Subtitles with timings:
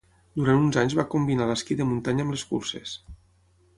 [0.37, 2.95] Durant uns anys va combinar l'esquí de muntanya amb les curses.